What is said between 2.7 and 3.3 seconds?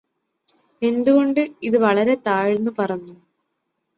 പറന്നു